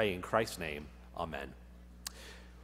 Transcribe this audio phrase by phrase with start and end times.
[0.00, 0.86] pray in Christ's name.
[1.14, 1.52] Amen.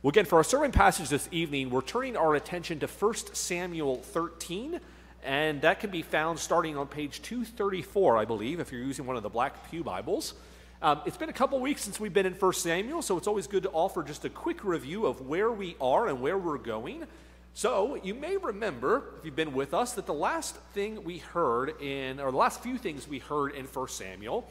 [0.00, 3.96] Well, again, for our sermon passage this evening, we're turning our attention to 1 Samuel
[3.98, 4.80] 13,
[5.22, 9.16] and that can be found starting on page 234, I believe, if you're using one
[9.16, 10.32] of the Black Pew Bibles.
[10.80, 13.46] Um, it's been a couple weeks since we've been in 1 Samuel, so it's always
[13.46, 17.05] good to offer just a quick review of where we are and where we're going.
[17.53, 21.82] So, you may remember, if you've been with us, that the last thing we heard
[21.82, 24.48] in, or the last few things we heard in 1 Samuel,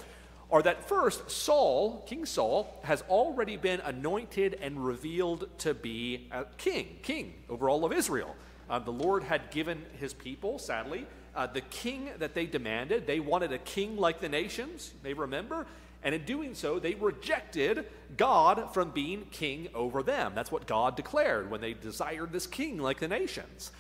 [0.52, 6.46] are that first, Saul, King Saul, has already been anointed and revealed to be a
[6.58, 8.36] king, king over all of Israel.
[8.70, 13.06] Uh, the Lord had given his people, sadly, uh, the king that they demanded.
[13.06, 15.66] They wanted a king like the nations, they remember.
[16.04, 20.34] And in doing so, they rejected God from being king over them.
[20.36, 23.72] That's what God declared when they desired this king like the nations.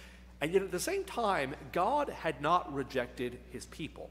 [0.41, 4.09] And yet at the same time, God had not rejected his people.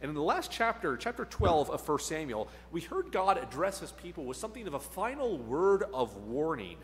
[0.00, 3.92] And in the last chapter, chapter 12 of 1 Samuel, we heard God address his
[3.92, 6.76] people with something of a final word of warning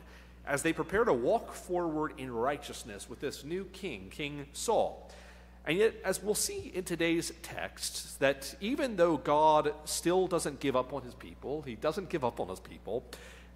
[0.46, 5.10] as they prepare to walk forward in righteousness with this new king, King Saul.
[5.64, 10.74] And yet, as we'll see in today's text, that even though God still doesn't give
[10.74, 13.04] up on his people, he doesn't give up on his people,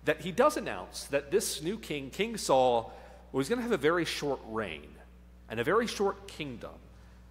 [0.05, 2.93] that he does announce that this new king, King Saul,
[3.33, 4.89] was going to have a very short reign
[5.49, 6.71] and a very short kingdom.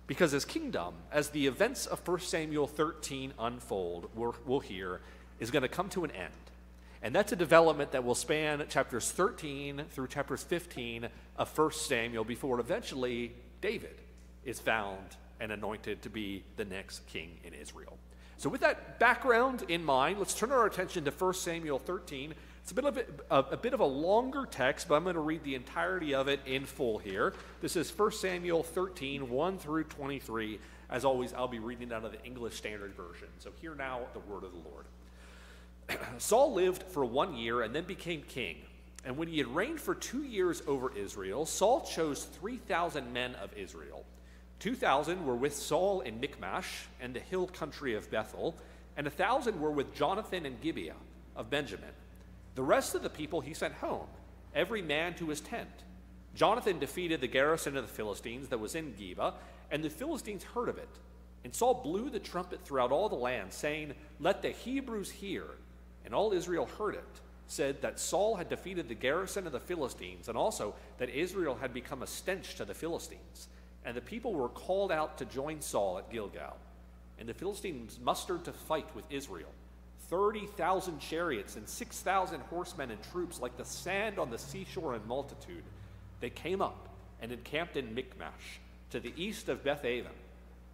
[0.07, 5.01] Because his kingdom, as the events of 1 Samuel 13 unfold, we'll, we'll hear,
[5.39, 6.31] is going to come to an end.
[7.01, 12.23] And that's a development that will span chapters 13 through chapters 15 of 1 Samuel
[12.23, 14.01] before eventually David
[14.43, 17.97] is found and anointed to be the next king in Israel.
[18.37, 22.33] So, with that background in mind, let's turn our attention to 1 Samuel 13.
[22.65, 22.97] It's a bit of
[23.29, 26.27] a, a, bit of a longer text, but I'm going to read the entirety of
[26.27, 27.35] it in full here.
[27.61, 30.59] This is 1 Samuel 13, 1 through 23.
[30.89, 33.27] As always, I'll be reading out of the English Standard Version.
[33.37, 35.99] So, hear now the word of the Lord.
[36.17, 38.57] Saul lived for one year and then became king.
[39.05, 43.53] And when he had reigned for two years over Israel, Saul chose 3,000 men of
[43.55, 44.03] Israel
[44.57, 48.55] 2,000 were with Saul in Michmash and the hill country of Bethel,
[48.97, 50.95] and a 1,000 were with Jonathan and Gibeah
[51.35, 51.91] of Benjamin.
[52.55, 54.07] The rest of the people he sent home,
[54.53, 55.69] every man to his tent.
[56.33, 59.33] Jonathan defeated the garrison of the Philistines that was in Geba,
[59.71, 60.89] and the Philistines heard of it.
[61.43, 65.43] And Saul blew the trumpet throughout all the land, saying, Let the Hebrews hear.
[66.05, 70.27] And all Israel heard it, said that Saul had defeated the garrison of the Philistines,
[70.29, 73.49] and also that Israel had become a stench to the Philistines.
[73.83, 76.57] And the people were called out to join Saul at Gilgal.
[77.19, 79.49] And the Philistines mustered to fight with Israel
[80.09, 85.63] 30,000 chariots and 6,000 horsemen and troops, like the sand on the seashore in multitude.
[86.19, 86.89] They came up
[87.21, 88.59] and encamped in Michmash,
[88.91, 90.11] to the east of Beth Aven.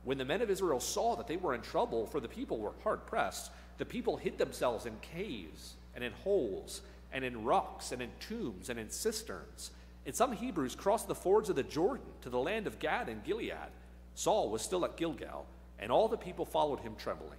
[0.03, 2.73] When the men of Israel saw that they were in trouble, for the people were
[2.83, 6.81] hard pressed, the people hid themselves in caves and in holes
[7.13, 9.71] and in rocks and in tombs and in cisterns.
[10.05, 13.23] And some Hebrews crossed the fords of the Jordan to the land of Gad and
[13.23, 13.71] Gilead.
[14.15, 15.45] Saul was still at Gilgal,
[15.79, 17.37] and all the people followed him trembling.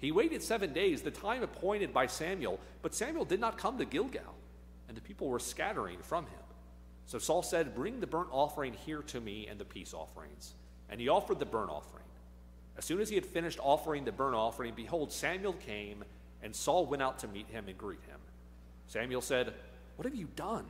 [0.00, 3.84] He waited seven days, the time appointed by Samuel, but Samuel did not come to
[3.84, 4.34] Gilgal,
[4.88, 6.40] and the people were scattering from him.
[7.06, 10.54] So Saul said, Bring the burnt offering here to me and the peace offerings.
[10.88, 12.04] And he offered the burnt offering.
[12.78, 16.02] As soon as he had finished offering the burnt offering, behold, Samuel came,
[16.42, 18.18] and Saul went out to meet him and greet him.
[18.86, 19.52] Samuel said,
[19.96, 20.66] What have you done?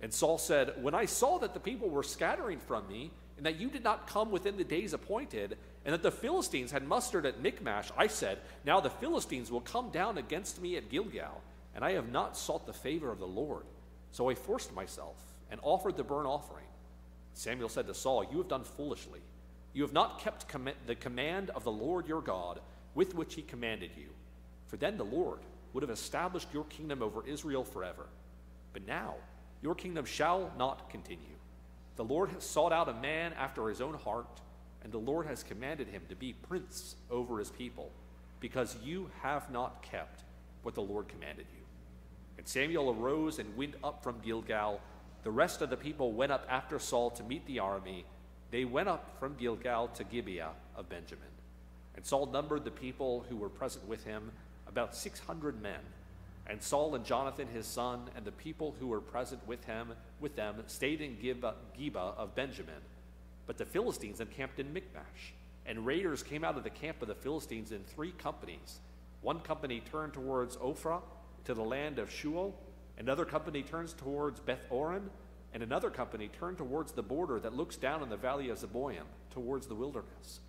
[0.00, 3.60] And Saul said, When I saw that the people were scattering from me, and that
[3.60, 7.42] you did not come within the days appointed, and that the Philistines had mustered at
[7.42, 11.42] Michmash, I said, Now the Philistines will come down against me at Gilgal,
[11.74, 13.64] and I have not sought the favor of the Lord.
[14.10, 15.16] So I forced myself
[15.50, 16.66] and offered the burnt offering.
[17.34, 19.20] Samuel said to Saul, You have done foolishly.
[19.72, 22.60] You have not kept com- the command of the Lord your God
[22.94, 24.08] with which he commanded you.
[24.68, 25.40] For then the Lord
[25.72, 28.06] would have established your kingdom over Israel forever.
[28.72, 29.14] But now,
[29.62, 31.36] your kingdom shall not continue.
[31.96, 34.40] The Lord has sought out a man after his own heart,
[34.84, 37.90] and the Lord has commanded him to be prince over his people,
[38.38, 40.22] because you have not kept
[40.62, 41.64] what the Lord commanded you.
[42.38, 44.80] And Samuel arose and went up from Gilgal.
[45.22, 48.04] The rest of the people went up after Saul to meet the army.
[48.50, 51.24] They went up from Gilgal to Gibeah of Benjamin.
[51.96, 54.32] And Saul numbered the people who were present with him,
[54.66, 55.80] about 600 men.
[56.46, 60.36] And Saul and Jonathan his son and the people who were present with him with
[60.36, 62.74] them stayed in Geba of Benjamin.
[63.46, 65.34] But the Philistines encamped in Michmash.
[65.66, 68.80] And raiders came out of the camp of the Philistines in three companies.
[69.22, 71.00] One company turned towards Ophrah
[71.44, 72.52] to the land of Shual.
[72.98, 75.10] Another company turns towards Beth Horon.
[75.54, 79.04] And another company turned towards the border that looks down on the valley of Zeboim,
[79.30, 80.40] towards the wilderness.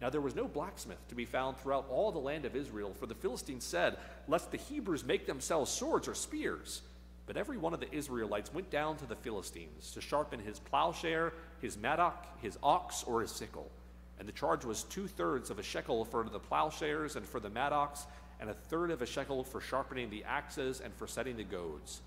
[0.00, 3.06] Now there was no blacksmith to be found throughout all the land of Israel, for
[3.06, 3.96] the Philistines said,
[4.28, 6.82] Lest the Hebrews make themselves swords or spears.
[7.26, 11.32] But every one of the Israelites went down to the Philistines to sharpen his plowshare,
[11.60, 13.70] his mattock, his ox, or his sickle.
[14.18, 17.50] And the charge was two thirds of a shekel for the plowshares and for the
[17.50, 18.06] mattocks,
[18.40, 22.00] and a third of a shekel for sharpening the axes and for setting the goads.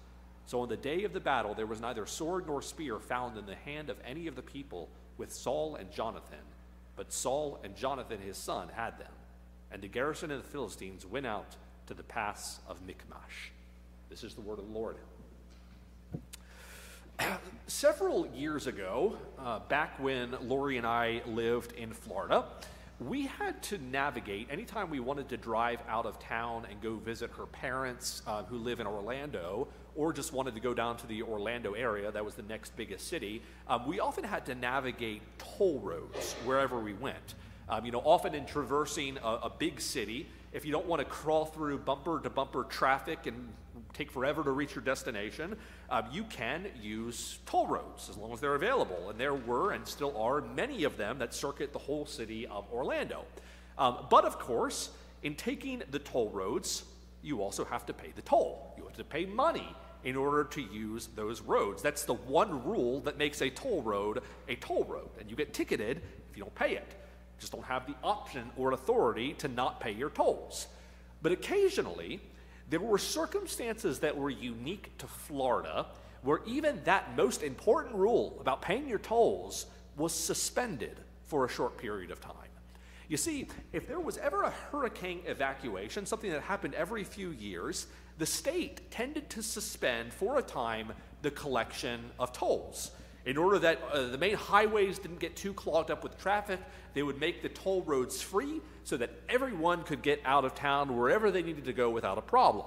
[0.46, 3.46] So on the day of the battle, there was neither sword nor spear found in
[3.46, 6.40] the hand of any of the people with Saul and Jonathan
[6.96, 9.12] but Saul and Jonathan his son had them.
[9.72, 11.56] And the garrison of the Philistines went out
[11.88, 13.52] to the pass of Michmash.
[14.10, 14.98] This is the word of the Lord.
[17.68, 22.46] Several years ago, uh, back when Lori and I lived in Florida,
[23.00, 27.32] we had to navigate anytime we wanted to drive out of town and go visit
[27.38, 31.22] her parents uh, who live in Orlando or just wanted to go down to the
[31.24, 35.80] Orlando area, that was the next biggest city, um, we often had to navigate toll
[35.80, 37.36] roads wherever we went.
[37.70, 41.06] Um, you know, often in traversing a, a big city, if you don't want to
[41.06, 43.50] crawl through bumper to bumper traffic and
[43.94, 45.56] take forever to reach your destination,
[45.90, 49.10] um, you can use toll roads as long as they're available.
[49.10, 52.66] And there were and still are many of them that circuit the whole city of
[52.72, 53.26] Orlando.
[53.78, 54.90] Um, but of course,
[55.24, 56.84] in taking the toll roads,
[57.22, 58.74] you also have to pay the toll.
[58.78, 59.68] You have to pay money
[60.04, 61.82] in order to use those roads.
[61.82, 65.10] That's the one rule that makes a toll road a toll road.
[65.20, 66.96] And you get ticketed if you don't pay it.
[67.44, 70.68] Just don't have the option or authority to not pay your tolls.
[71.22, 72.22] But occasionally,
[72.70, 75.88] there were circumstances that were unique to Florida
[76.22, 79.66] where even that most important rule about paying your tolls
[79.98, 80.96] was suspended
[81.26, 82.34] for a short period of time.
[83.10, 87.88] You see, if there was ever a hurricane evacuation, something that happened every few years,
[88.20, 90.94] the state tended to suspend for a time
[91.24, 92.92] the collection of tolls.
[93.26, 96.60] In order that uh, the main highways didn't get too clogged up with traffic,
[96.94, 100.98] they would make the toll roads free so that everyone could get out of town
[100.98, 102.66] wherever they needed to go without a problem.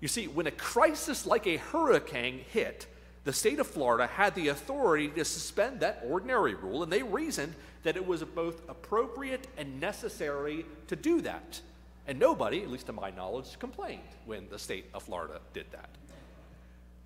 [0.00, 2.86] You see, when a crisis like a hurricane hit,
[3.24, 7.54] the state of Florida had the authority to suspend that ordinary rule, and they reasoned
[7.82, 11.60] that it was both appropriate and necessary to do that.
[12.06, 15.90] And nobody, at least to my knowledge, complained when the state of Florida did that.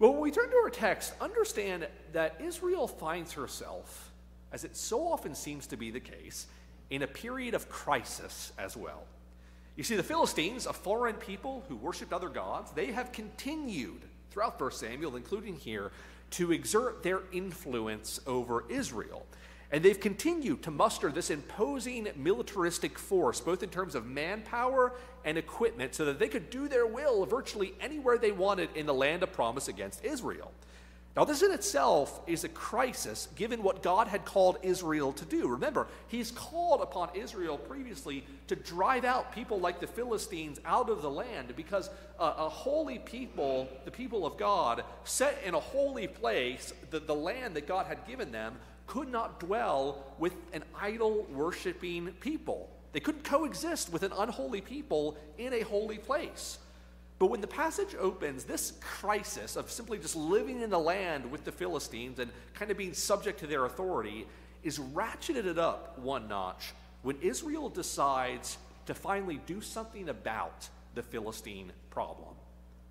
[0.05, 4.13] Well, when we turn to our text, understand that Israel finds herself,
[4.53, 6.47] as it so often seems to be the case,
[6.91, 9.05] in a period of crisis as well.
[9.77, 14.61] You see, the Philistines, a foreign people who worshiped other gods, they have continued throughout
[14.61, 15.91] 1 Samuel, including here,
[16.33, 19.25] to exert their influence over Israel.
[19.75, 24.93] And they've continued to muster this imposing militaristic force, both in terms of manpower
[25.25, 28.95] and equipment, so that they could do their will virtually anywhere they wanted in the
[28.95, 30.53] land of promise against Israel.
[31.17, 35.49] Now, this in itself is a crisis given what God had called Israel to do.
[35.49, 41.03] Remember, He's called upon Israel previously to drive out people like the Philistines out of
[41.03, 46.07] the land because a, a holy people, the people of God, set in a holy
[46.07, 48.55] place, the, the land that God had given them,
[48.87, 52.69] could not dwell with an idol worshiping people.
[52.93, 56.59] They couldn't coexist with an unholy people in a holy place.
[57.19, 61.45] But when the passage opens, this crisis of simply just living in the land with
[61.45, 64.27] the Philistines and kind of being subject to their authority
[64.63, 66.73] is ratcheted up one notch
[67.03, 72.35] when Israel decides to finally do something about the Philistine problem.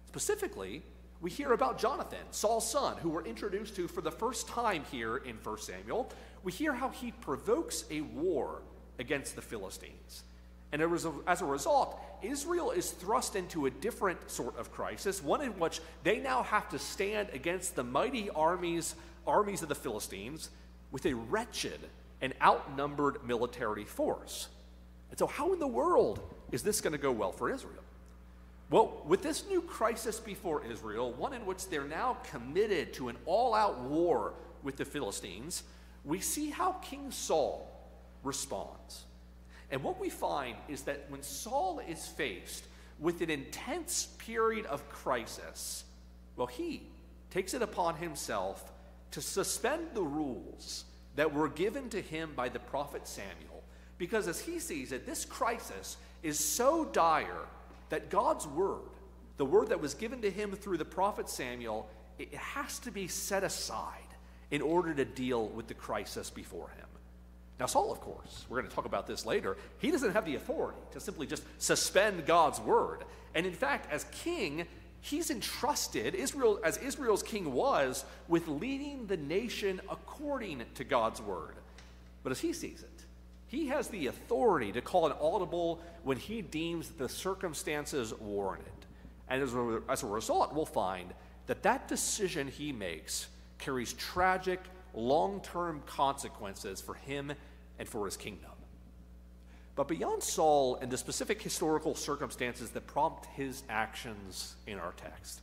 [0.08, 0.84] Specifically,
[1.24, 5.18] we hear about Jonathan, Saul's son, who we're introduced to for the first time here
[5.18, 6.12] in 1 Samuel.
[6.44, 8.62] We hear how he provokes a war
[9.00, 10.24] against the Philistines.
[10.74, 15.52] And as a result, Israel is thrust into a different sort of crisis, one in
[15.52, 18.96] which they now have to stand against the mighty armies,
[19.26, 20.50] armies of the Philistines
[20.92, 21.80] with a wretched
[22.20, 24.50] and outnumbered military force.
[25.10, 26.20] And so, how in the world
[26.52, 27.84] is this going to go well for Israel?
[28.74, 33.18] Well, with this new crisis before Israel, one in which they're now committed to an
[33.28, 35.62] all out war with the Philistines,
[36.04, 37.70] we see how King Saul
[38.24, 39.04] responds.
[39.70, 42.66] And what we find is that when Saul is faced
[42.98, 45.84] with an intense period of crisis,
[46.36, 46.82] well, he
[47.30, 48.72] takes it upon himself
[49.12, 53.62] to suspend the rules that were given to him by the prophet Samuel.
[54.00, 57.46] Because as he sees it, this crisis is so dire
[57.90, 58.82] that God's word,
[59.38, 63.08] the word that was given to him through the prophet Samuel, it has to be
[63.08, 64.00] set aside
[64.52, 66.86] in order to deal with the crisis before him.
[67.60, 70.36] Now, Saul, of course, we're going to talk about this later, he doesn't have the
[70.36, 73.04] authority to simply just suspend God's word.
[73.36, 74.68] And in fact, as king,
[75.02, 81.56] he's entrusted, Israel, as Israel's king was, with leading the nation according to God's word.
[82.24, 83.06] But as he sees it,
[83.54, 88.74] He has the authority to call an audible when he deems the circumstances warranted.
[89.30, 91.14] And as a, as a result, we'll find
[91.46, 93.28] that that decision he makes
[93.60, 94.60] carries tragic,
[94.96, 97.32] long term consequences for him
[97.78, 98.50] and for his kingdom.
[99.76, 105.42] But beyond Saul and the specific historical circumstances that prompt his actions in our text,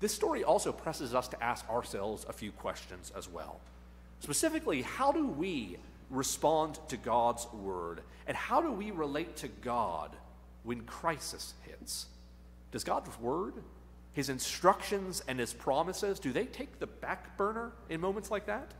[0.00, 3.60] this story also presses us to ask ourselves a few questions as well.
[4.20, 5.76] Specifically, how do we
[6.10, 8.02] respond to God's word?
[8.26, 10.14] And how do we relate to God
[10.62, 12.06] when crisis hits?
[12.72, 13.54] Does God's word,
[14.12, 18.72] his instructions, and his promises, do they take the back burner in moments like that?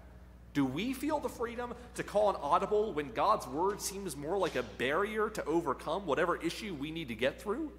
[0.52, 4.56] Do we feel the freedom to call an audible when God's word seems more like
[4.56, 7.70] a barrier to overcome whatever issue we need to get through?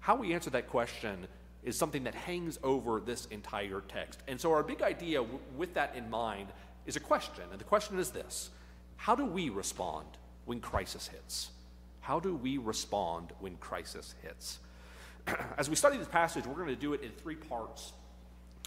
[0.00, 1.28] How we answer that question
[1.62, 4.20] is something that hangs over this entire text.
[4.26, 6.48] And so, our big idea w- with that in mind
[6.86, 7.44] is a question.
[7.50, 8.50] And the question is this
[8.96, 10.06] How do we respond
[10.44, 11.50] when crisis hits?
[12.00, 14.58] How do we respond when crisis hits?
[15.56, 17.92] As we study this passage, we're going to do it in three parts.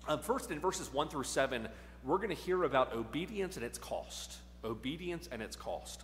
[0.07, 1.67] Um, first, in verses 1 through 7,
[2.03, 4.38] we're going to hear about obedience and its cost.
[4.63, 6.03] Obedience and its cost.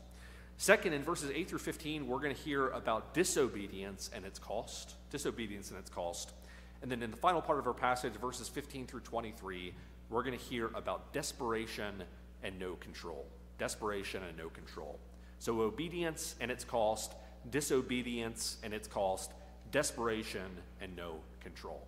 [0.57, 4.95] Second, in verses 8 through 15, we're going to hear about disobedience and its cost.
[5.09, 6.33] Disobedience and its cost.
[6.81, 9.73] And then in the final part of our passage, verses 15 through 23,
[10.11, 12.03] we're going to hear about desperation
[12.43, 13.25] and no control.
[13.57, 14.99] Desperation and no control.
[15.39, 17.13] So, obedience and its cost,
[17.49, 19.31] disobedience and its cost,
[19.71, 20.45] desperation
[20.81, 21.81] and no control.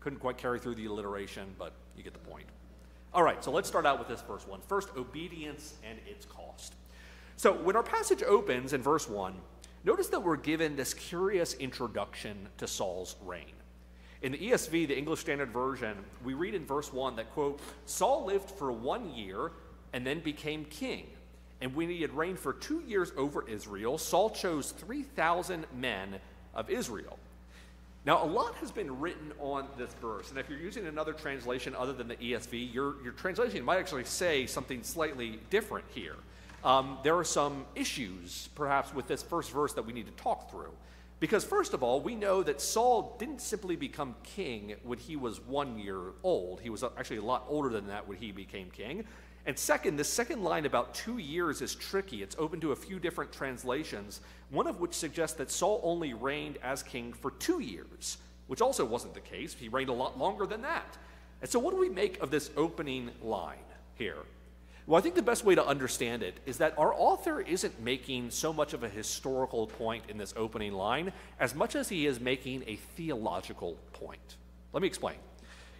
[0.00, 2.46] Couldn't quite carry through the alliteration, but you get the point.
[3.12, 4.60] All right, so let's start out with this first one.
[4.66, 6.74] First, obedience and its cost.
[7.36, 9.34] So, when our passage opens in verse 1,
[9.84, 13.55] notice that we're given this curious introduction to Saul's reign.
[14.22, 18.24] In the ESV, the English Standard Version, we read in verse 1 that, quote, Saul
[18.24, 19.52] lived for one year
[19.92, 21.06] and then became king.
[21.60, 26.16] And when he had reigned for two years over Israel, Saul chose 3,000 men
[26.54, 27.18] of Israel.
[28.04, 31.74] Now, a lot has been written on this verse, and if you're using another translation
[31.74, 36.14] other than the ESV, your, your translation might actually say something slightly different here.
[36.62, 40.50] Um, there are some issues, perhaps, with this first verse that we need to talk
[40.50, 40.72] through.
[41.18, 45.40] Because, first of all, we know that Saul didn't simply become king when he was
[45.40, 46.60] one year old.
[46.60, 49.04] He was actually a lot older than that when he became king.
[49.46, 52.22] And second, the second line about two years is tricky.
[52.22, 54.20] It's open to a few different translations,
[54.50, 58.18] one of which suggests that Saul only reigned as king for two years,
[58.48, 59.54] which also wasn't the case.
[59.54, 60.98] He reigned a lot longer than that.
[61.40, 63.58] And so, what do we make of this opening line
[63.94, 64.18] here?
[64.86, 68.30] Well, I think the best way to understand it is that our author isn't making
[68.30, 72.20] so much of a historical point in this opening line as much as he is
[72.20, 74.36] making a theological point.
[74.72, 75.16] Let me explain.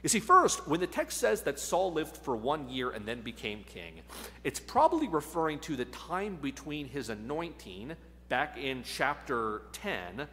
[0.02, 3.20] You see, first, when the text says that Saul lived for one year and then
[3.20, 4.00] became king,
[4.42, 7.94] it's probably referring to the time between his anointing
[8.28, 10.26] back in chapter 10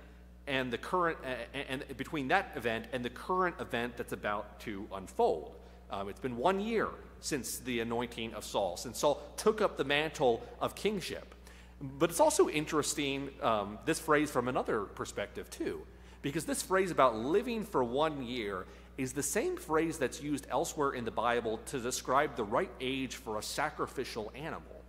[0.48, 1.20] and the current,
[1.54, 5.56] and between that event and the current event that's about to unfold.
[5.92, 6.90] Um, it's been one year
[7.24, 11.34] since the anointing of Saul, since Saul took up the mantle of kingship.
[11.82, 15.82] But it's also interesting, um, this phrase from another perspective, too,
[16.22, 18.66] because this phrase about living for one year
[18.98, 23.16] is the same phrase that's used elsewhere in the Bible to describe the right age
[23.16, 24.84] for a sacrificial animal.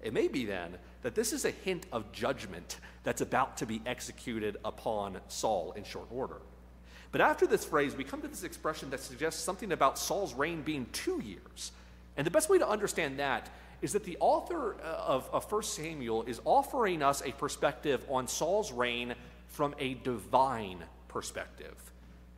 [0.00, 3.80] It may be then that this is a hint of judgment that's about to be
[3.86, 6.40] executed upon Saul in short order.
[7.10, 10.62] But after this phrase, we come to this expression that suggests something about Saul's reign
[10.62, 11.72] being two years.
[12.16, 13.48] And the best way to understand that
[13.80, 18.26] is that the author uh, of, of 1 Samuel is offering us a perspective on
[18.26, 19.14] Saul's reign
[19.46, 21.76] from a divine perspective.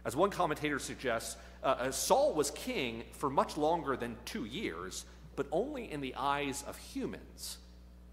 [0.05, 5.05] As one commentator suggests, uh, uh, Saul was king for much longer than two years,
[5.37, 7.59] but only in the eyes of humans.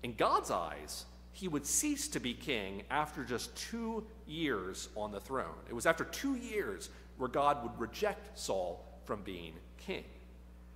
[0.03, 1.05] In God's eyes,
[1.37, 5.53] he would cease to be king after just two years on the throne.
[5.69, 10.03] It was after two years where God would reject Saul from being king.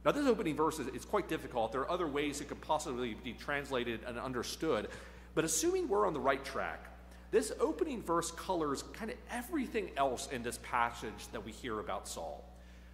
[0.05, 1.71] Now, this opening verse is, is quite difficult.
[1.71, 4.89] There are other ways it could possibly be translated and understood.
[5.33, 6.85] But assuming we're on the right track,
[7.31, 12.07] this opening verse colors kind of everything else in this passage that we hear about
[12.07, 12.47] Saul.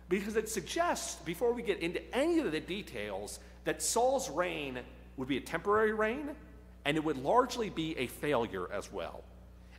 [0.08, 4.80] Because it suggests, before we get into any of the details, that Saul's reign
[5.18, 6.30] would be a temporary reign
[6.88, 9.22] and it would largely be a failure as well.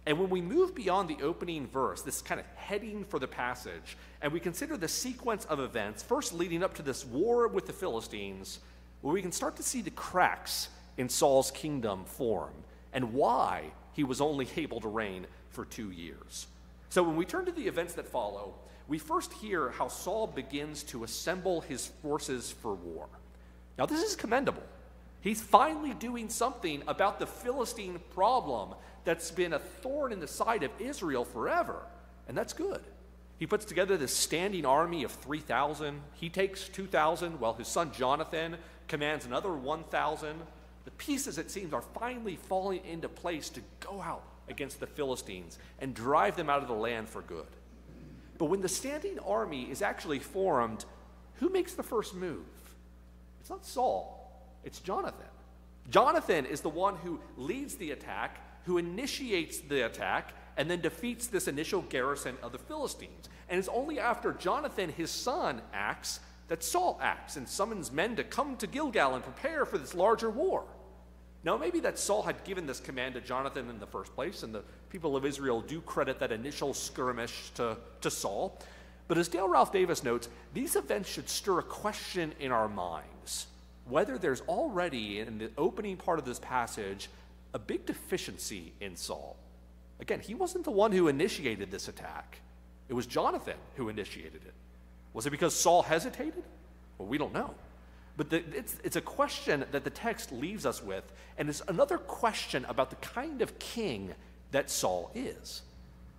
[0.05, 3.97] And when we move beyond the opening verse, this kind of heading for the passage,
[4.21, 7.73] and we consider the sequence of events, first leading up to this war with the
[7.73, 8.59] Philistines,
[9.01, 12.53] where we can start to see the cracks in Saul's kingdom form
[12.93, 16.47] and why he was only able to reign for two years.
[16.91, 18.55] So when we turn to the events that follow,
[18.87, 23.09] we first hear how Saul begins to assemble his forces for war.
[23.79, 24.63] Now, this is commendable.
[25.21, 30.63] He's finally doing something about the Philistine problem that's been a thorn in the side
[30.63, 31.83] of Israel forever.
[32.29, 32.83] And that's good.
[33.39, 36.01] He puts together this standing army of 3,000.
[36.15, 38.57] He takes 2,000, while his son Jonathan
[38.89, 40.41] commands another 1,000.
[40.85, 45.59] The pieces, it seems, are finally falling into place to go out against the Philistines
[45.81, 47.47] and drive them out of the land for good.
[48.39, 50.85] But when the standing army is actually formed,
[51.35, 52.47] who makes the first move?
[53.41, 54.18] It's not Saul,
[54.65, 55.27] it's Jonathan.
[55.91, 61.29] Jonathan is the one who leads the attack, who initiates the attack, and then defeats
[61.29, 63.29] this initial garrison of the Philistines.
[63.49, 68.25] And it's only after Jonathan, his son, acts that Saul acts and summons men to
[68.25, 70.65] come to Gilgal and prepare for this larger war.
[71.45, 74.55] Now, maybe that Saul had given this command to Jonathan in the first place, and
[74.55, 78.59] the people of Israel do credit that initial skirmish to, to Saul.
[79.07, 83.47] But as Dale Ralph Davis notes, these events should stir a question in our minds
[83.91, 87.09] whether there's already, in the opening part of this passage,
[87.55, 89.37] a big deficiency in Saul.
[90.01, 92.41] Again, he wasn't the one who initiated this attack,
[92.89, 94.55] it was Jonathan who initiated it.
[95.13, 96.43] Was it because Saul hesitated?
[96.97, 97.55] Well, we don't know.
[98.17, 101.05] But the, it's, it's a question that the text leaves us with,
[101.37, 104.15] and it's another question about the kind of king
[104.51, 105.63] that Saul is.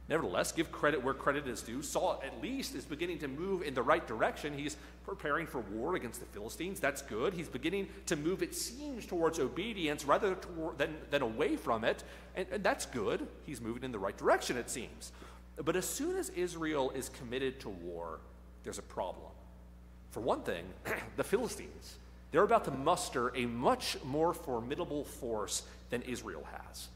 [0.09, 1.83] Nevertheless, give credit where credit is due.
[1.83, 4.57] Saul, at least, is beginning to move in the right direction.
[4.57, 4.75] He's
[5.05, 6.79] preparing for war against the Philistines.
[6.79, 7.35] That's good.
[7.35, 10.35] He's beginning to move, it seems, towards obedience rather
[10.77, 12.03] than, than away from it.
[12.35, 13.27] And, and that's good.
[13.45, 15.11] He's moving in the right direction, it seems.
[15.63, 18.19] But as soon as Israel is committed to war,
[18.63, 19.31] there's a problem.
[20.09, 20.65] For one thing,
[21.17, 21.97] the Philistines,
[22.31, 26.87] they're about to muster a much more formidable force than Israel has.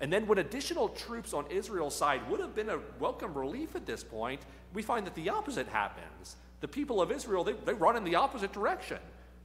[0.00, 3.84] And then, when additional troops on Israel's side would have been a welcome relief at
[3.84, 4.40] this point,
[4.72, 6.36] we find that the opposite happens.
[6.60, 8.98] The people of Israel, they, they run in the opposite direction.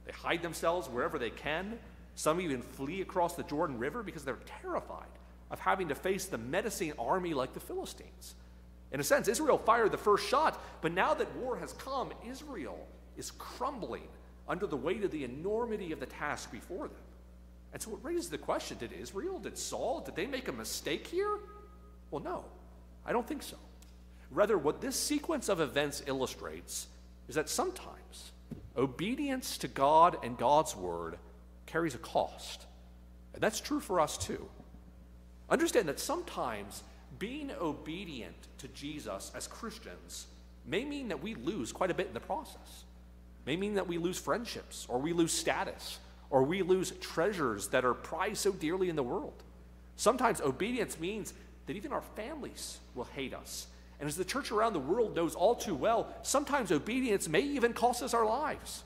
[0.04, 1.78] They hide themselves wherever they can.
[2.14, 5.08] Some even flee across the Jordan River because they're terrified
[5.50, 8.34] of having to face the menacing army like the Philistines.
[8.92, 12.86] In a sense, Israel fired the first shot, but now that war has come, Israel
[13.16, 14.06] is crumbling
[14.48, 16.96] under the weight of the enormity of the task before them.
[17.74, 21.06] And so it raises the question did Israel, did Saul, did they make a mistake
[21.08, 21.38] here?
[22.10, 22.44] Well, no,
[23.04, 23.56] I don't think so.
[24.30, 26.86] Rather, what this sequence of events illustrates
[27.28, 28.32] is that sometimes
[28.76, 31.18] obedience to God and God's word
[31.66, 32.64] carries a cost.
[33.32, 34.48] And that's true for us too.
[35.50, 36.84] Understand that sometimes
[37.18, 40.26] being obedient to Jesus as Christians
[40.64, 42.84] may mean that we lose quite a bit in the process
[43.46, 45.98] may mean that we lose friendships or we lose status
[46.34, 49.44] or we lose treasures that are prized so dearly in the world.
[49.94, 51.32] Sometimes obedience means
[51.66, 53.68] that even our families will hate us.
[54.00, 57.72] And as the church around the world knows all too well, sometimes obedience may even
[57.72, 58.82] cost us our lives.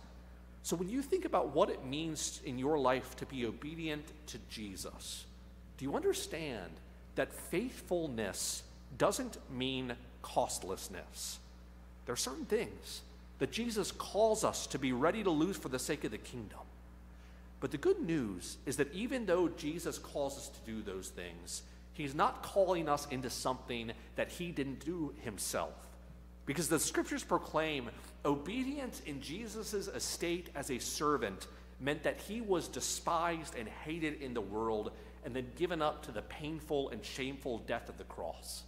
[0.62, 4.36] So when you think about what it means in your life to be obedient to
[4.50, 5.24] Jesus,
[5.78, 6.70] do you understand
[7.14, 8.62] that faithfulness
[8.98, 11.38] doesn't mean costlessness?
[12.04, 13.00] There are certain things
[13.38, 16.58] that Jesus calls us to be ready to lose for the sake of the kingdom.
[17.60, 21.62] But the good news is that even though Jesus calls us to do those things,
[21.92, 25.74] he's not calling us into something that he didn't do himself.
[26.46, 27.90] Because the scriptures proclaim
[28.24, 31.46] obedience in Jesus' estate as a servant
[31.80, 34.92] meant that he was despised and hated in the world
[35.24, 38.62] and then given up to the painful and shameful death of the cross.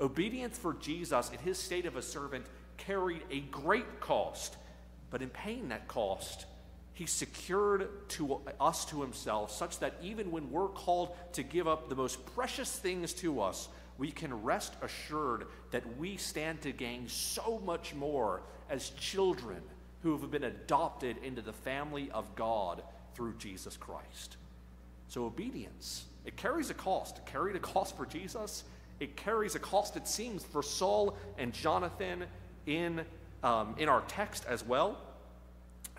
[0.00, 2.44] Obedience for Jesus in his state of a servant
[2.76, 4.56] carried a great cost,
[5.10, 6.46] but in paying that cost,
[6.94, 11.88] he secured to us to himself such that even when we're called to give up
[11.88, 17.08] the most precious things to us, we can rest assured that we stand to gain
[17.08, 19.60] so much more as children
[20.02, 22.82] who have been adopted into the family of God
[23.14, 24.36] through Jesus Christ.
[25.08, 27.18] So, obedience, it carries a cost.
[27.18, 28.64] It carried a cost for Jesus.
[29.00, 32.24] It carries a cost, it seems, for Saul and Jonathan
[32.66, 33.04] in,
[33.42, 34.98] um, in our text as well.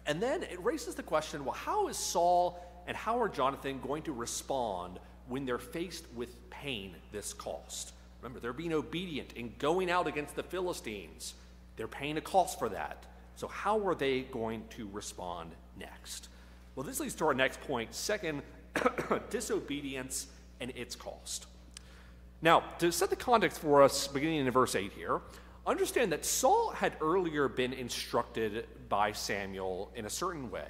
[0.08, 4.04] And then it raises the question well, how is Saul and how are Jonathan going
[4.04, 7.94] to respond when they're faced with pain this cost?
[8.22, 11.36] Remember, they're being obedient in going out against the Philistines.
[11.76, 13.06] They're paying a cost for that.
[13.36, 16.30] So, how are they going to respond next?
[16.76, 18.42] Well, this leads to our next point second,
[19.30, 20.28] disobedience
[20.60, 21.48] and its cost.
[22.42, 25.22] Now, to set the context for us, beginning in verse 8 here,
[25.68, 30.68] understand that Saul had earlier been instructed by Samuel in a certain way.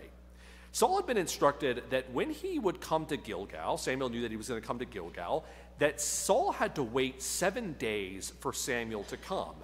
[0.71, 4.37] Saul had been instructed that when he would come to Gilgal, Samuel knew that he
[4.37, 5.45] was going to come to Gilgal,
[5.79, 9.55] that Saul had to wait seven days for Samuel to come.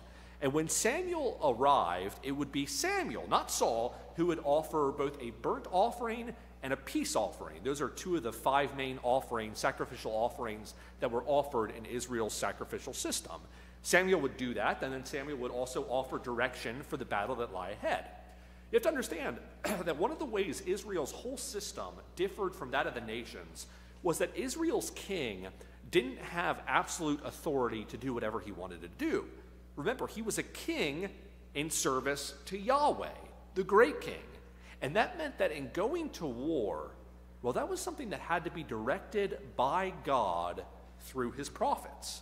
[0.41, 5.31] And when Samuel arrived, it would be Samuel, not Saul, who would offer both a
[5.41, 7.57] burnt offering and a peace offering.
[7.63, 12.33] Those are two of the five main offerings, sacrificial offerings, that were offered in Israel's
[12.33, 13.41] sacrificial system.
[13.83, 17.53] Samuel would do that, and then Samuel would also offer direction for the battle that
[17.53, 18.05] lie ahead.
[18.71, 22.87] You have to understand that one of the ways Israel's whole system differed from that
[22.87, 23.65] of the nations
[24.03, 25.47] was that Israel's king
[25.89, 29.25] didn't have absolute authority to do whatever he wanted to do.
[29.75, 31.09] Remember, he was a king
[31.53, 33.09] in service to Yahweh,
[33.55, 34.15] the great king.
[34.81, 36.91] And that meant that in going to war,
[37.41, 40.63] well, that was something that had to be directed by God
[41.01, 42.21] through his prophets.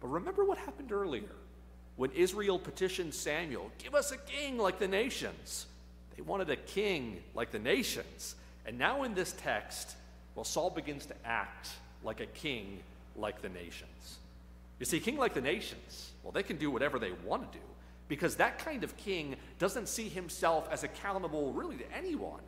[0.00, 1.34] But remember what happened earlier
[1.96, 5.66] when Israel petitioned Samuel, Give us a king like the nations.
[6.14, 8.36] They wanted a king like the nations.
[8.64, 9.96] And now in this text,
[10.34, 11.70] well, Saul begins to act
[12.02, 12.80] like a king
[13.16, 14.18] like the nations.
[14.78, 17.64] You see, king like the nations, well, they can do whatever they want to do
[18.08, 22.40] because that kind of king doesn't see himself as accountable really to anyone.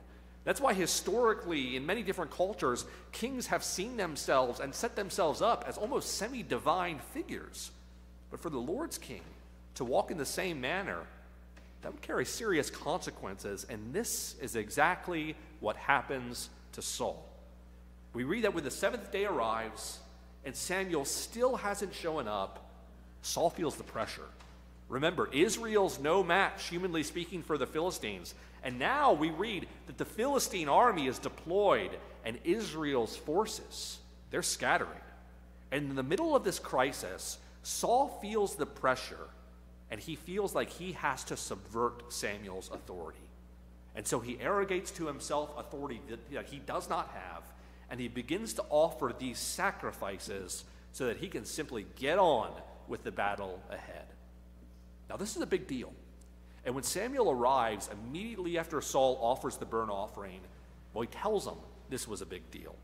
[0.45, 5.65] That's why historically, in many different cultures, kings have seen themselves and set themselves up
[5.67, 7.71] as almost semi divine figures.
[8.31, 9.23] But for the Lord's king
[9.75, 11.01] to walk in the same manner,
[11.83, 17.25] that would carry serious consequences, and this is exactly what happens to Saul.
[18.15, 19.99] We read that when the seventh day arrives
[20.45, 22.69] and Samuel still hasn't shown up,
[23.23, 24.27] Saul feels the pressure.
[24.89, 28.35] Remember, Israel's no match, humanly speaking, for the Philistines.
[28.63, 33.99] And now we read that the Philistine army is deployed and Israel's forces,
[34.31, 35.01] they're scattering.
[35.71, 39.29] And in the middle of this crisis, Saul feels the pressure
[39.91, 43.19] and he feels like he has to subvert Samuel's authority.
[43.95, 47.43] And so he arrogates to himself authority that he does not have,
[47.91, 52.51] and he begins to offer these sacrifices so that he can simply get on
[52.87, 54.07] with the battle ahead.
[55.09, 55.93] Now, this is a big deal.
[56.69, 60.41] And when Samuel arrives immediately after Saul offers the burnt offering,
[60.93, 61.55] well, he tells him
[61.89, 62.77] this was a big deal.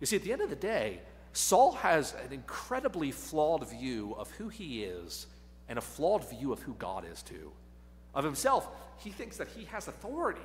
[0.00, 0.98] You see, at the end of the day,
[1.32, 5.28] Saul has an incredibly flawed view of who he is
[5.68, 7.52] and a flawed view of who God is too.
[8.12, 8.66] Of himself,
[8.98, 10.40] he thinks that he has authority,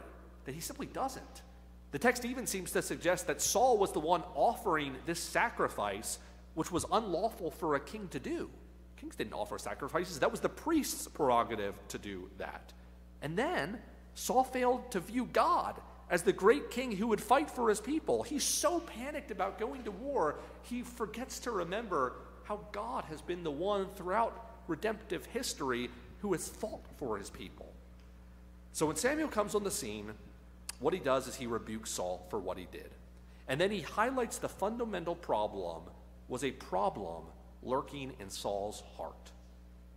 [0.45, 1.41] that he simply doesn't.
[1.89, 6.19] The text even seems to suggest that Saul was the one offering this sacrifice,
[6.54, 8.52] which was unlawful for a king to do.
[9.01, 12.71] Kings didn't offer sacrifices, that was the priest's prerogative to do that.
[13.23, 13.79] And then
[14.13, 18.21] Saul failed to view God as the great king who would fight for his people.
[18.21, 23.43] He's so panicked about going to war, he forgets to remember how God has been
[23.43, 27.73] the one throughout redemptive history who has fought for his people.
[28.73, 30.11] So when Samuel comes on the scene,
[30.79, 32.91] what he does is he rebukes Saul for what he did.
[33.47, 35.83] And then he highlights the fundamental problem
[36.27, 37.23] was a problem
[37.63, 39.32] lurking in Saul's heart.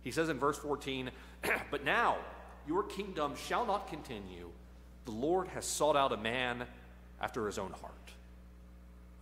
[0.01, 1.09] He says in verse 14,
[1.71, 2.17] But now
[2.67, 4.49] your kingdom shall not continue.
[5.05, 6.65] The Lord has sought out a man
[7.21, 7.93] after his own heart.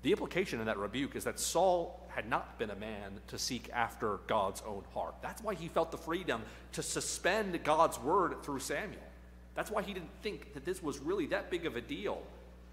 [0.02, 3.70] The implication in that rebuke is that Saul had not been a man to seek
[3.72, 5.16] after God's own heart.
[5.22, 6.42] That's why he felt the freedom
[6.74, 9.02] to suspend God's word through Samuel.
[9.56, 12.22] That's why he didn't think that this was really that big of a deal.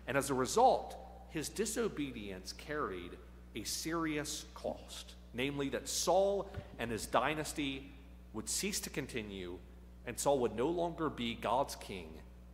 [0.09, 0.97] And as a result,
[1.31, 3.13] his disobedience carried
[3.55, 7.91] a serious cost namely that Saul and his dynasty
[8.33, 9.59] would cease to continue,
[10.07, 12.09] and Saul would no longer be God's king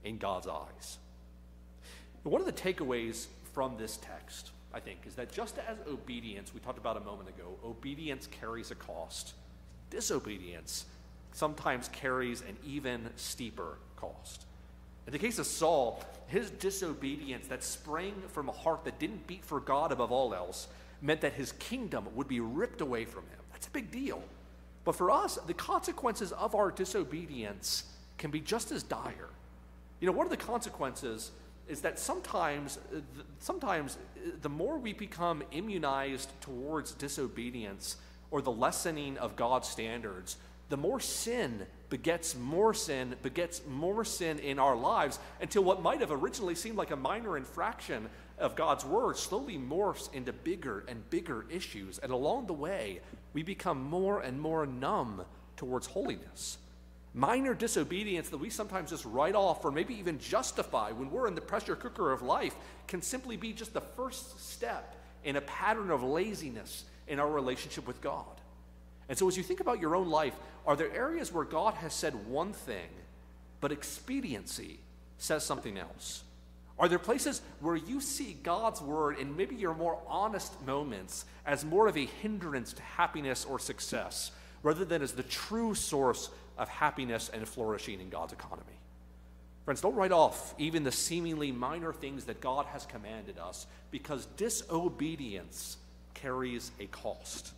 [0.04, 0.98] in God's eyes.
[2.22, 6.60] one of the takeaways from this text I think, is that just as obedience, we
[6.60, 9.32] talked about a moment ago, obedience carries a cost,
[9.88, 10.84] disobedience
[11.32, 14.44] sometimes carries an even steeper cost.
[15.06, 19.46] In the case of Saul, his disobedience that sprang from a heart that didn't beat
[19.46, 20.68] for God above all else
[21.00, 23.38] meant that his kingdom would be ripped away from him.
[23.52, 24.22] That's a big deal.
[24.84, 27.84] But for us, the consequences of our disobedience
[28.18, 29.30] can be just as dire.
[30.00, 31.32] You know, one of the consequences
[31.68, 33.00] is that sometimes, uh,
[33.40, 37.96] sometimes uh, the more we become immunized towards disobedience
[38.30, 40.36] or the lessening of God's standards,
[40.68, 46.00] the more sin begets more sin, begets more sin in our lives until what might
[46.00, 51.08] have originally seemed like a minor infraction of God's word slowly morphs into bigger and
[51.10, 51.98] bigger issues.
[51.98, 53.00] And along the way,
[53.32, 55.24] we become more and more numb
[55.56, 56.58] towards holiness
[57.16, 61.34] minor disobedience that we sometimes just write off or maybe even justify when we're in
[61.34, 62.54] the pressure cooker of life
[62.86, 67.86] can simply be just the first step in a pattern of laziness in our relationship
[67.86, 68.35] with God.
[69.08, 70.34] And so, as you think about your own life,
[70.66, 72.88] are there areas where God has said one thing,
[73.60, 74.80] but expediency
[75.18, 76.24] says something else?
[76.78, 81.64] Are there places where you see God's word in maybe your more honest moments as
[81.64, 84.30] more of a hindrance to happiness or success,
[84.62, 88.78] rather than as the true source of happiness and flourishing in God's economy.
[89.64, 94.26] Friends, don't write off even the seemingly minor things that God has commanded us because
[94.36, 95.76] disobedience
[96.14, 97.52] carries a cost.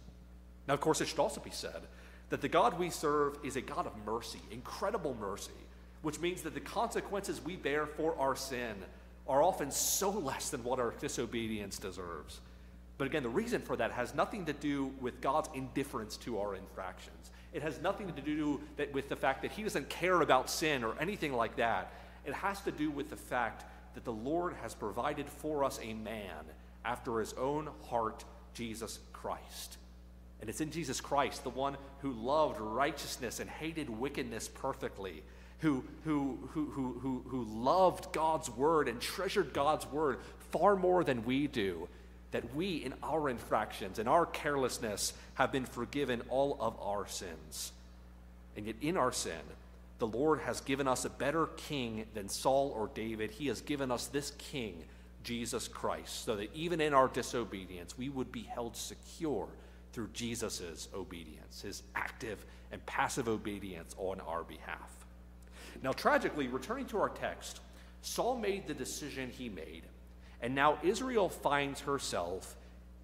[0.68, 1.80] Now, of course, it should also be said
[2.28, 5.50] that the God we serve is a God of mercy, incredible mercy,
[6.02, 8.74] which means that the consequences we bear for our sin
[9.26, 12.40] are often so less than what our disobedience deserves.
[12.98, 16.54] But again, the reason for that has nothing to do with God's indifference to our
[16.54, 17.30] infractions.
[17.54, 20.84] It has nothing to do that, with the fact that He doesn't care about sin
[20.84, 21.92] or anything like that.
[22.26, 25.94] It has to do with the fact that the Lord has provided for us a
[25.94, 26.44] man
[26.84, 29.78] after His own heart, Jesus Christ.
[30.40, 35.22] And it's in Jesus Christ, the one who loved righteousness and hated wickedness perfectly,
[35.60, 40.18] who, who, who, who, who, loved God's word and treasured God's word
[40.52, 41.88] far more than we do,
[42.30, 47.72] that we, in our infractions and our carelessness, have been forgiven all of our sins.
[48.56, 49.40] And yet, in our sin,
[49.98, 53.32] the Lord has given us a better king than Saul or David.
[53.32, 54.84] He has given us this king,
[55.24, 59.48] Jesus Christ, so that even in our disobedience, we would be held secure
[59.92, 64.92] through Jesus' obedience, his active and passive obedience on our behalf.
[65.82, 67.60] Now, tragically, returning to our text,
[68.02, 69.82] Saul made the decision he made,
[70.40, 72.56] and now Israel finds herself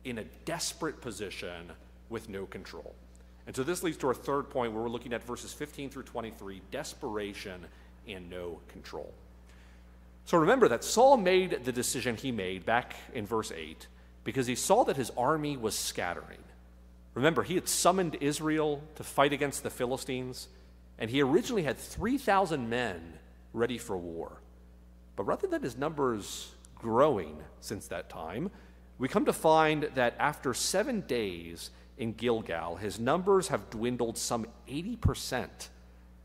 [0.04, 1.72] in a desperate position
[2.08, 2.94] with no control.
[3.46, 6.04] And so this leads to our third point where we're looking at verses 15 through
[6.04, 7.64] 23 desperation
[8.06, 9.12] and no control.
[10.26, 13.86] So remember that Saul made the decision he made back in verse 8
[14.24, 16.38] because he saw that his army was scattering.
[17.14, 20.48] Remember, he had summoned Israel to fight against the Philistines,
[20.98, 23.14] and he originally had 3,000 men
[23.52, 24.40] ready for war.
[25.16, 28.50] But rather than his numbers growing since that time,
[28.98, 34.46] we come to find that after seven days in Gilgal, his numbers have dwindled some
[34.68, 35.48] 80%.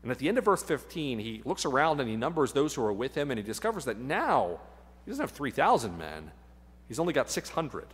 [0.02, 2.82] And at the end of verse 15, he looks around and he numbers those who
[2.84, 4.58] are with him, and he discovers that now
[5.04, 6.32] he doesn't have 3,000 men,
[6.88, 7.86] he's only got 600.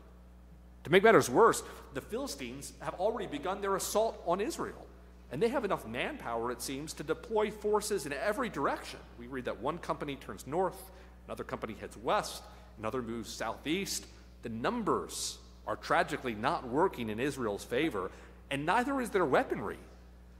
[0.86, 4.86] To make matters worse, the Philistines have already begun their assault on Israel.
[5.32, 9.00] And they have enough manpower, it seems, to deploy forces in every direction.
[9.18, 10.80] We read that one company turns north,
[11.26, 12.44] another company heads west,
[12.78, 14.06] another moves southeast.
[14.42, 18.12] The numbers are tragically not working in Israel's favor,
[18.52, 19.78] and neither is their weaponry.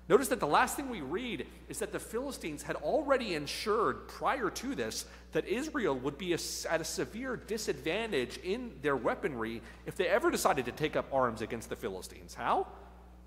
[0.08, 4.50] Notice that the last thing we read is that the Philistines had already ensured prior
[4.50, 6.38] to this that Israel would be a,
[6.70, 11.42] at a severe disadvantage in their weaponry if they ever decided to take up arms
[11.42, 12.34] against the Philistines.
[12.34, 12.68] How?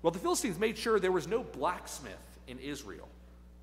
[0.00, 2.14] Well, the Philistines made sure there was no blacksmith
[2.46, 3.08] in Israel.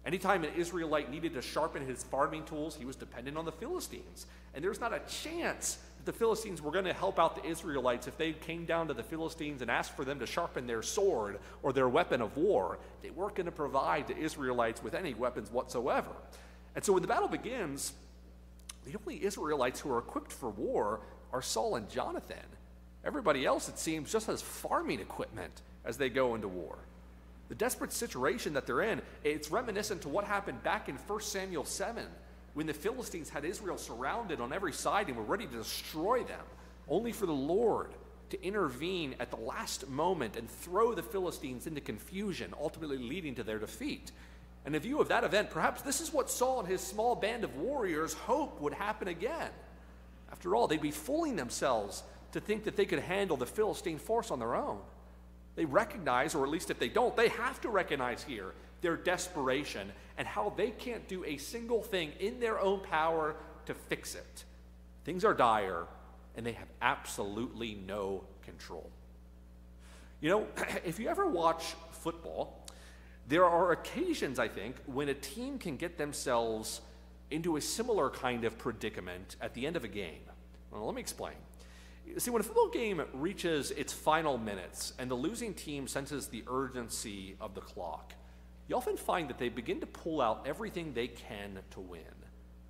[0.05, 4.27] Anytime an Israelite needed to sharpen his farming tools, he was dependent on the Philistines.
[4.53, 8.17] And there's not a chance the Philistines were going to help out the Israelites if
[8.17, 11.71] they came down to the Philistines and asked for them to sharpen their sword or
[11.73, 12.79] their weapon of war.
[13.03, 16.09] They weren't going to provide the Israelites with any weapons whatsoever.
[16.75, 17.93] And so when the battle begins,
[18.85, 21.01] the only Israelites who are equipped for war
[21.33, 22.37] are Saul and Jonathan.
[23.03, 26.77] Everybody else, it seems, just has farming equipment as they go into war.
[27.49, 31.65] The desperate situation that they're in, it's reminiscent to what happened back in 1 Samuel
[31.65, 32.05] 7
[32.57, 36.43] when the Philistines had Israel surrounded on every side and were ready to destroy them,
[36.89, 37.91] only for the Lord
[38.31, 43.43] to intervene at the last moment and throw the Philistines into confusion, ultimately leading to
[43.43, 44.11] their defeat.
[44.65, 47.43] And in view of that event, perhaps this is what Saul and his small band
[47.43, 49.51] of warriors hope would happen again.
[50.31, 54.31] After all, they'd be fooling themselves to think that they could handle the Philistine force
[54.31, 54.79] on their own.
[55.57, 59.91] They recognize, or at least if they don't, they have to recognize here their desperation
[60.19, 64.45] and how they can't do a single thing in their own power to fix it.
[65.03, 65.87] Things are dire,
[66.35, 68.87] and they have absolutely no control.
[70.21, 70.47] You know,
[70.85, 72.63] if you ever watch football,
[73.27, 76.81] there are occasions, I think, when a team can get themselves
[77.31, 80.21] into a similar kind of predicament at the end of a game.
[80.69, 81.33] Well, let me explain.
[82.17, 86.43] See, when a football game reaches its final minutes and the losing team senses the
[86.47, 88.13] urgency of the clock,
[88.67, 92.01] you often find that they begin to pull out everything they can to win.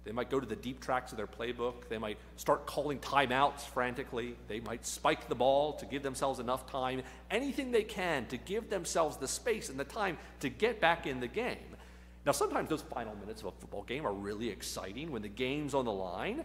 [0.04, 1.90] They might go to the deep tracks of their playbook.
[1.90, 4.36] They might start calling timeouts frantically.
[4.48, 7.02] They might spike the ball to give themselves enough time.
[7.30, 11.20] Anything they can to give themselves the space and the time to get back in
[11.20, 11.76] the game.
[12.26, 15.74] Now, sometimes those final minutes of a football game are really exciting when the game's
[15.74, 16.44] on the line.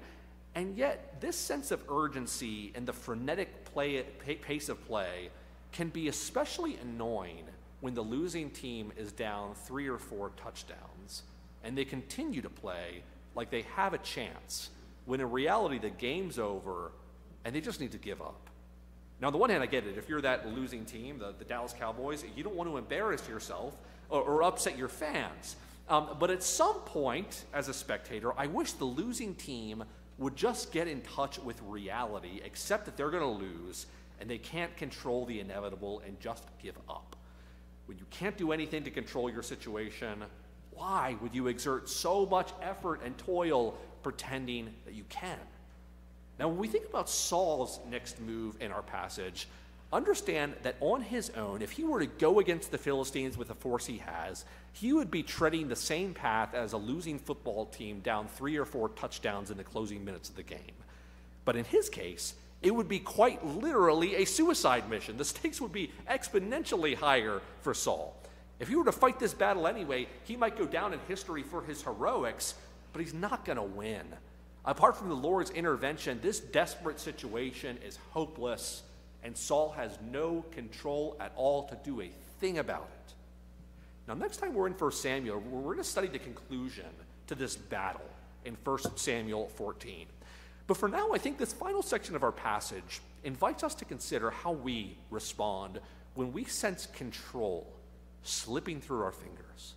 [0.55, 5.31] And yet, this sense of urgency and the frenetic play, pace of play
[5.73, 7.45] can be especially annoying
[7.81, 11.23] when the losing team is down three or four touchdowns
[11.65, 13.03] and they continue to play
[13.35, 14.71] like they have a chance,
[15.07, 16.93] when in reality the game's over
[17.45, 18.49] and they just need to give up.
[19.21, 19.97] Now, on the one hand, I get it.
[19.97, 23.77] If you're that losing team, the, the Dallas Cowboys, you don't want to embarrass yourself
[24.09, 25.57] or, or upset your fans.
[25.89, 29.85] Um, but at some point, as a spectator, I wish the losing team
[30.23, 33.87] would just get in touch with reality, accept that they're going to lose,
[34.21, 37.17] and they can't control the inevitable, and just give up.
[37.87, 40.25] When you can't do anything to control your situation,
[40.71, 45.39] why would you exert so much effort and toil pretending that you can?
[46.39, 49.49] Now, when we think about Saul's next move in our passage,
[49.93, 53.55] understand that on his own, if he were to go against the Philistines with the
[53.55, 58.01] force he has, he would be treading the same path as a losing football team
[58.01, 60.59] down three or four touchdowns in the closing minutes of the game.
[61.45, 65.17] But in his case, it would be quite literally a suicide mission.
[65.17, 68.17] The stakes would be exponentially higher for Saul.
[68.61, 71.63] If he were to fight this battle anyway, he might go down in history for
[71.63, 72.55] his heroics,
[72.93, 74.07] but he's not going to win.
[74.65, 78.85] Apart from the Lord's intervention, this desperate situation is hopeless,
[79.23, 83.15] and Saul has no control at all to do a thing about it.
[84.09, 86.87] Now, next time we're in 1 Samuel, we're going to study the conclusion
[87.29, 88.09] to this battle
[88.45, 90.07] in 1 Samuel 14.
[90.67, 94.31] But for now, I think this final section of our passage invites us to consider
[94.31, 95.79] how we respond
[96.15, 97.67] when we sense control
[98.23, 99.75] slipping through our fingers.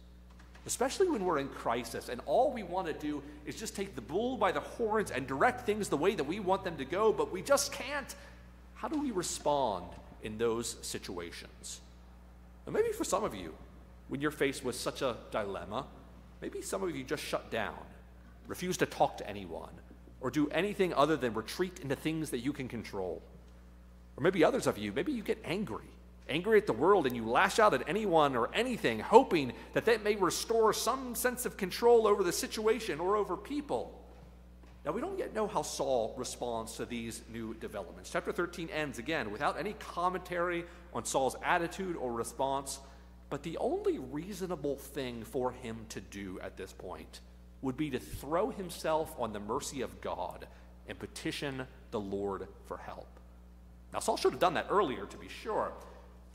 [0.66, 4.02] Especially when we're in crisis and all we want to do is just take the
[4.02, 7.14] bull by the horns and direct things the way that we want them to go,
[7.14, 8.16] but we just can't.
[8.86, 9.88] How do we respond
[10.22, 11.82] in those situations?
[12.68, 13.56] And maybe for some of you,
[14.10, 15.88] when you're faced with such a dilemma,
[16.40, 17.80] maybe some of you just shut down,
[18.46, 19.72] refuse to talk to anyone,
[20.22, 23.24] or do anything other than retreat into things that you can control.
[24.18, 25.90] Or maybe others of you, maybe you get angry,
[26.30, 30.04] angry at the world, and you lash out at anyone or anything, hoping that that
[30.04, 34.05] may restore some sense of control over the situation or over people.
[34.86, 38.12] Now, we don't yet know how Saul responds to these new developments.
[38.12, 42.80] Chapter 13 ends again without any commentary on Saul's attitude or response,
[43.32, 47.22] but the only reasonable thing for him to do at this point
[47.64, 50.46] would be to throw himself on the mercy of God
[50.88, 53.20] and petition the Lord for help.
[53.92, 55.72] Now, Saul should have done that earlier, to be sure.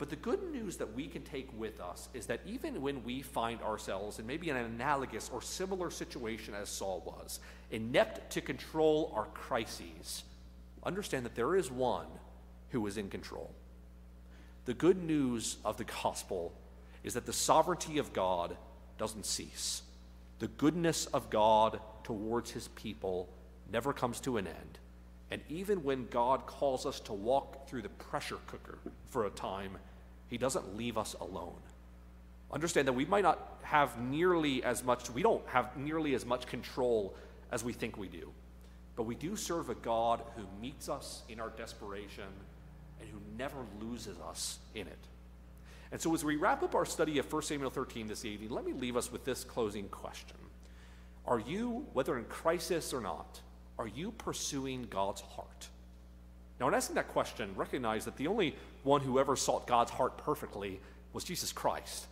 [0.01, 3.21] But the good news that we can take with us is that even when we
[3.21, 9.13] find ourselves in maybe an analogous or similar situation as Saul was, inept to control
[9.15, 10.23] our crises,
[10.83, 12.07] understand that there is one
[12.71, 13.53] who is in control.
[14.65, 16.51] The good news of the gospel
[17.03, 18.57] is that the sovereignty of God
[18.97, 19.83] doesn't cease
[20.39, 23.29] the goodness of God towards his people
[23.71, 24.79] never comes to an end.
[25.29, 28.79] And even when God calls us to walk through the pressure cooker
[29.11, 29.77] for a time,
[30.31, 31.61] he doesn't leave us alone.
[32.51, 36.47] Understand that we might not have nearly as much, we don't have nearly as much
[36.47, 37.13] control
[37.51, 38.31] as we think we do.
[38.95, 42.23] But we do serve a God who meets us in our desperation
[42.99, 44.99] and who never loses us in it.
[45.91, 48.65] And so, as we wrap up our study of 1 Samuel 13 this evening, let
[48.65, 50.37] me leave us with this closing question
[51.25, 53.41] Are you, whether in crisis or not,
[53.77, 55.67] are you pursuing God's heart?
[56.61, 60.19] Now, in asking that question, recognize that the only one who ever sought God's heart
[60.19, 60.79] perfectly
[61.11, 62.05] was Jesus Christ.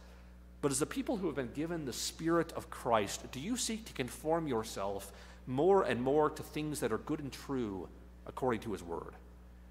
[0.63, 3.85] But as the people who have been given the Spirit of Christ, do you seek
[3.85, 5.11] to conform yourself
[5.45, 7.87] more and more to things that are good and true
[8.25, 9.13] according to His Word?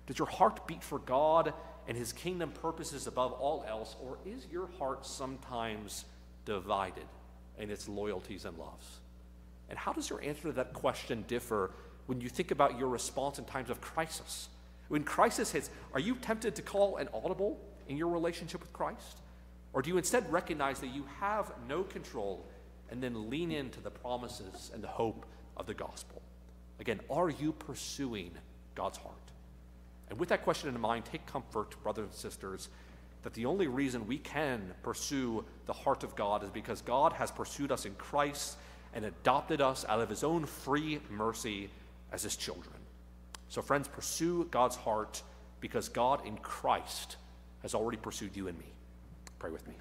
[0.06, 1.52] Does your heart beat for God
[1.88, 6.04] and his kingdom purposes above all else, or is your heart sometimes
[6.44, 7.06] divided
[7.58, 9.00] in its loyalties and loves?
[9.68, 11.72] And how does your answer to that question differ
[12.06, 14.48] when you think about your response in times of crisis?
[14.88, 19.18] When crisis hits, are you tempted to call an audible in your relationship with Christ?
[19.72, 22.46] Or do you instead recognize that you have no control
[22.90, 26.22] and then lean into the promises and the hope of the gospel?
[26.80, 28.30] Again, are you pursuing
[28.74, 29.14] God's heart?
[30.08, 32.68] And with that question in mind, take comfort, brothers and sisters,
[33.24, 37.30] that the only reason we can pursue the heart of God is because God has
[37.30, 38.56] pursued us in Christ
[38.94, 41.68] and adopted us out of his own free mercy
[42.10, 42.77] as his children.
[43.48, 45.22] So, friends, pursue God's heart
[45.60, 47.16] because God in Christ
[47.62, 48.66] has already pursued you and me.
[49.38, 49.74] Pray with me.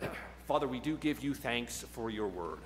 [0.46, 2.58] Father, we do give you thanks for your word.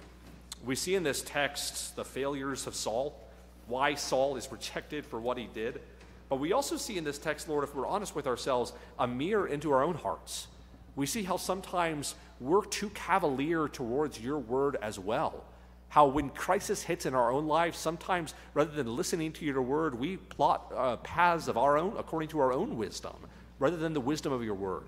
[0.64, 3.18] We see in this text the failures of Saul,
[3.66, 5.80] why Saul is rejected for what he did.
[6.28, 9.46] But we also see in this text, Lord, if we're honest with ourselves, a mirror
[9.46, 10.46] into our own hearts.
[10.96, 15.44] We see how sometimes we're too cavalier towards your word as well.
[15.88, 19.98] How when crisis hits in our own lives, sometimes rather than listening to your word,
[19.98, 23.14] we plot uh, paths of our own according to our own wisdom
[23.58, 24.84] rather than the wisdom of your word.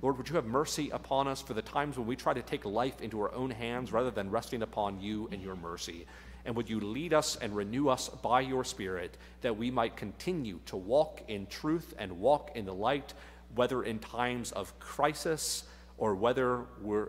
[0.00, 2.64] Lord, would you have mercy upon us for the times when we try to take
[2.64, 6.06] life into our own hands rather than resting upon you and your mercy?
[6.44, 10.60] And would you lead us and renew us by your Spirit that we might continue
[10.66, 13.12] to walk in truth and walk in the light,
[13.54, 15.64] whether in times of crisis
[15.98, 16.62] or whether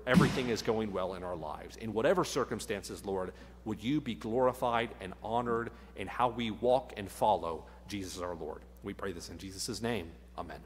[0.05, 1.77] everything is going well in our lives.
[1.77, 3.31] In whatever circumstances, Lord,
[3.65, 8.63] would you be glorified and honored in how we walk and follow Jesus our Lord?
[8.83, 10.11] We pray this in Jesus' name.
[10.37, 10.59] Amen.